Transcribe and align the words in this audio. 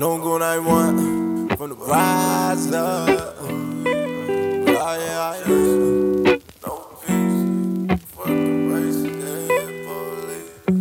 Don't 0.00 0.22
go 0.22 0.38
91 0.38 1.48
from 1.58 1.68
the 1.68 1.74
rise 1.76 2.72
up. 2.72 3.36
Oh. 3.40 3.60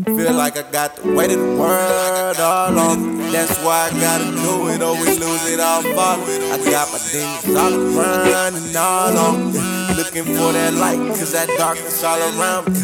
Feel 0.06 0.34
like 0.34 0.58
I 0.58 0.72
got 0.72 0.96
the 0.96 1.12
weight 1.14 1.32
of 1.32 1.40
the 1.40 1.56
world 1.60 2.38
all 2.40 2.80
on 2.80 3.18
me. 3.18 3.30
That's 3.32 3.58
why 3.62 3.90
I 3.92 4.00
gotta 4.00 4.24
do 4.24 4.68
it, 4.70 4.82
or 4.82 4.94
we 4.94 5.08
lose 5.18 5.48
it 5.50 5.60
all 5.60 5.82
fall. 5.82 6.20
I 6.20 6.58
got 6.72 6.92
my 6.92 7.00
demons 7.12 7.56
all 7.58 7.74
around 7.74 8.56
and 8.56 8.76
all 8.76 9.18
on 9.18 9.54
me. 9.54 9.60
Looking 9.96 10.24
for 10.24 10.54
that 10.54 10.74
light, 10.76 10.98
cause 11.10 11.34
that 11.34 11.50
darkness 11.58 12.04
all 12.04 12.20
around 12.20 12.68
me. 12.68 12.82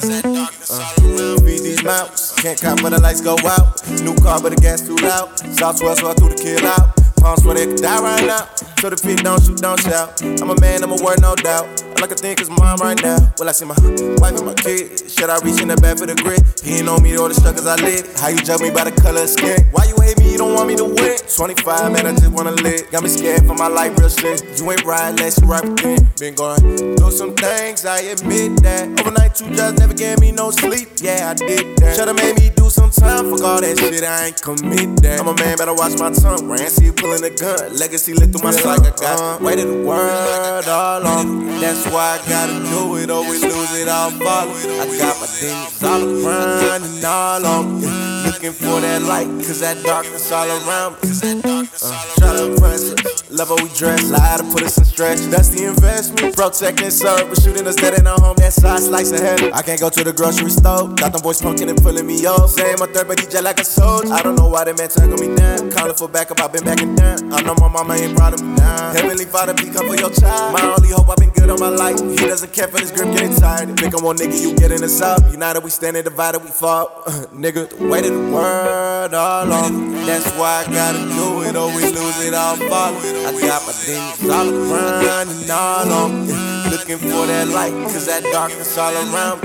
Uh, 0.69 1.37
feed 1.43 1.61
these 1.63 1.83
mouths, 1.83 2.24
can't 2.45 2.61
cop 2.61 2.81
but 2.83 2.91
the 2.91 3.01
lights 3.01 3.21
go 3.21 3.33
out. 3.49 3.81
New 4.05 4.13
car, 4.21 4.39
but 4.39 4.53
the 4.53 4.61
gas 4.61 4.81
too 4.81 4.95
loud. 4.97 5.33
South 5.57 5.77
swell, 5.77 5.95
so 5.95 6.11
I 6.11 6.13
threw 6.13 6.29
the 6.29 6.35
kill 6.37 6.61
out. 6.67 6.93
Palms 7.17 7.43
where 7.43 7.55
they 7.55 7.65
could 7.65 7.81
die 7.81 7.99
right 7.99 8.21
now. 8.21 8.45
So 8.77 8.91
the 8.91 8.97
feet 8.97 9.23
don't 9.25 9.41
shoot, 9.41 9.57
don't 9.57 9.81
shout. 9.81 10.21
I'm 10.21 10.51
a 10.51 10.59
man, 10.61 10.83
I'm 10.83 10.91
a 10.91 11.01
word, 11.01 11.21
no 11.21 11.33
doubt. 11.33 11.65
All 11.97 12.03
I 12.03 12.07
can 12.07 12.17
think 12.17 12.39
is 12.39 12.49
mom 12.51 12.77
right 12.77 13.01
now. 13.01 13.17
Will 13.39 13.49
I 13.49 13.51
see 13.51 13.65
my 13.65 13.73
wife 14.21 14.37
and 14.37 14.45
my 14.45 14.53
kid? 14.53 15.09
Should 15.09 15.31
I 15.31 15.41
reach 15.41 15.59
in 15.59 15.69
the 15.69 15.77
back 15.77 15.97
for 15.97 16.05
the 16.05 16.13
grit? 16.13 16.43
He 16.61 16.77
ain't 16.77 16.85
know 16.85 16.99
me 16.99 17.17
or 17.17 17.29
the 17.29 17.33
struggles 17.33 17.65
I 17.65 17.81
live. 17.81 18.05
How 18.19 18.27
you 18.27 18.37
judge 18.37 18.61
me 18.61 18.69
by 18.69 18.83
the 18.83 18.93
color 18.93 19.23
of 19.25 19.29
skin? 19.29 19.65
Why 19.73 19.89
you 19.89 19.97
me? 19.97 20.04
You 20.35 20.39
don't 20.39 20.53
want 20.53 20.67
me 20.67 20.75
to 20.75 20.83
win. 20.83 21.17
25, 21.33 21.93
man, 21.93 22.07
I 22.07 22.11
just 22.11 22.27
wanna 22.27 22.51
live. 22.51 22.91
Got 22.91 23.03
me 23.03 23.09
scared 23.09 23.47
for 23.47 23.53
my 23.53 23.69
life, 23.69 23.97
real 23.97 24.09
shit. 24.09 24.59
You 24.59 24.69
ain't 24.69 24.83
right 24.83 25.07
unless 25.07 25.39
you 25.39 25.47
right 25.47 25.63
within. 25.63 26.09
Been 26.19 26.35
going 26.35 26.59
through 26.97 27.11
some 27.11 27.33
things, 27.35 27.85
I 27.85 27.99
admit 27.99 28.61
that. 28.61 28.99
Overnight, 28.99 29.33
two 29.33 29.49
jobs 29.55 29.79
never 29.79 29.93
gave 29.93 30.19
me 30.19 30.33
no 30.33 30.51
sleep. 30.51 30.89
Yeah, 30.97 31.31
I 31.31 31.35
did 31.35 31.77
that. 31.77 31.95
Should've 31.95 32.17
made 32.17 32.35
me 32.35 32.51
do 32.53 32.69
some 32.69 32.91
time. 32.91 33.31
Fuck 33.31 33.43
all 33.47 33.61
that 33.61 33.79
shit, 33.79 34.03
I 34.03 34.25
ain't 34.25 34.41
commit 34.41 35.01
that. 35.03 35.21
I'm 35.21 35.29
a 35.29 35.35
man, 35.35 35.55
better 35.55 35.73
watch 35.73 35.97
my 35.97 36.11
tongue. 36.11 36.49
Rancy 36.49 36.91
pulling 36.91 37.23
a 37.23 37.29
gun. 37.29 37.73
Legacy 37.77 38.13
lit 38.13 38.33
through 38.33 38.43
my 38.43 38.51
psych. 38.51 38.81
I 38.81 38.89
got 38.91 39.39
the 39.39 39.45
weight 39.45 39.59
of 39.59 39.69
the 39.69 39.87
world 39.87 40.67
me. 41.03 41.59
That's 41.59 41.85
why 41.87 42.19
I 42.19 42.29
gotta 42.29 42.59
do 42.69 42.95
it, 42.97 43.09
or 43.09 43.21
we 43.29 43.39
lose 43.39 43.73
it 43.75 43.87
all 43.87 44.11
fall. 44.11 44.47
I 44.49 44.85
got 44.97 45.19
my 45.19 45.27
demons 45.39 45.83
all 45.83 46.03
around 46.03 46.83
and 46.83 47.05
all 47.05 47.45
on 47.45 47.81
me. 47.81 47.87
Looking 48.25 48.51
for 48.51 48.81
that 48.81 49.01
light, 49.03 49.27
cause 49.45 49.59
that 49.59 49.83
darkness 49.83 50.31
all 50.31 50.47
around 50.47 50.93
me. 51.03 51.09
Uh, 51.43 52.15
try 52.17 52.35
to 52.37 52.51
impress 52.51 52.91
us, 52.91 53.14
love 53.35 53.49
how 53.49 53.55
we 53.61 53.69
dress, 53.69 54.09
lie 54.09 54.37
to 54.37 54.43
put 54.43 54.63
us 54.63 54.77
in 54.77 54.85
stretch. 54.85 55.19
That's 55.27 55.49
the 55.49 55.65
investment. 55.67 56.35
Protecting 56.35 56.89
serve, 56.89 57.27
but 57.29 57.41
shooting 57.41 57.67
us 57.67 57.75
dead 57.75 57.99
in 57.99 58.07
our 58.07 58.19
home. 58.19 58.35
That 58.37 58.53
side 58.53 58.79
slice 58.79 59.11
of 59.11 59.19
heaven. 59.19 59.51
I 59.53 59.61
can't 59.61 59.79
go 59.79 59.89
to 59.89 60.03
the 60.03 60.13
grocery 60.13 60.49
store. 60.49 60.89
Got 60.95 61.11
them 61.11 61.21
boys 61.21 61.41
punking 61.41 61.69
and 61.69 61.81
pulling 61.81 62.07
me 62.07 62.25
off. 62.25 62.51
Saying 62.51 62.77
my 62.79 62.87
third, 62.87 63.07
but 63.07 63.19
he 63.19 63.27
jet 63.27 63.43
like 63.43 63.59
a 63.59 63.65
soldier. 63.65 64.13
I 64.13 64.21
don't 64.21 64.35
know 64.35 64.47
why 64.47 64.63
they 64.63 64.73
man 64.73 64.89
tackle 64.89 65.17
me 65.17 65.35
down. 65.35 65.69
Calling 65.71 65.95
for 65.95 66.07
backup, 66.07 66.39
I've 66.39 66.53
been 66.53 66.63
backing 66.63 66.95
down. 66.95 67.33
I 67.33 67.41
know 67.41 67.55
my 67.59 67.67
mama 67.67 67.93
ain't 67.95 68.15
proud 68.15 68.33
of 68.33 68.41
me 68.41 68.55
now. 68.55 68.93
Heavenly 68.93 69.25
Father, 69.25 69.53
be 69.53 69.69
come 69.69 69.87
for 69.87 69.95
your 69.95 70.11
child. 70.11 70.53
My 70.53 70.63
only 70.63 70.89
hope, 70.89 71.09
I've 71.09 71.17
been 71.17 71.34
all 71.49 71.57
my 71.57 71.69
life. 71.69 71.99
He 71.99 72.15
doesn't 72.27 72.53
care 72.53 72.67
for 72.67 72.77
this 72.77 72.91
grip, 72.91 73.11
getting 73.13 73.35
tired. 73.35 73.77
Think 73.79 73.97
I'm 73.97 74.03
one 74.03 74.17
nigga, 74.17 74.39
you 74.41 74.55
getting 74.55 74.83
us 74.83 75.01
up. 75.01 75.21
United, 75.31 75.63
we 75.63 75.69
standing 75.69 76.03
divided, 76.03 76.43
we 76.43 76.49
fall. 76.49 76.87
nigga, 77.33 77.69
the 77.69 77.87
weight 77.87 78.05
of 78.05 78.13
the 78.13 78.31
world 78.31 79.13
all 79.13 79.51
on 79.51 79.93
me. 79.93 80.05
That's 80.05 80.29
why 80.37 80.65
I 80.65 80.71
gotta 80.71 80.99
do 80.99 81.43
it, 81.43 81.55
or 81.55 81.67
we 81.75 81.83
lose 81.83 82.25
it 82.25 82.33
all 82.33 82.55
fall. 82.55 82.95
I 82.95 83.31
got 83.41 83.65
my 83.65 83.73
demons 83.85 84.29
all 84.29 84.49
around 84.49 85.29
and 85.29 85.49
all 85.51 85.91
on 85.91 86.27
me. 86.27 86.33
Looking 86.71 86.97
for 86.97 87.25
that 87.27 87.47
light, 87.49 87.73
cause 87.91 88.05
that 88.07 88.23
darkness 88.23 88.77
all 88.77 88.93
around. 88.93 89.41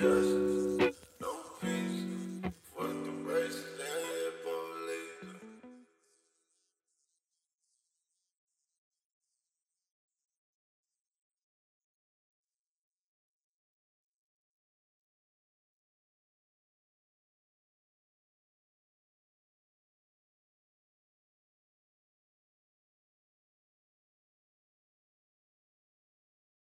Uh. 0.00 0.43